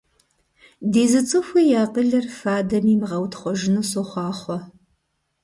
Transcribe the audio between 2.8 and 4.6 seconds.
имыгъэутхъужыну сохъуахъуэ!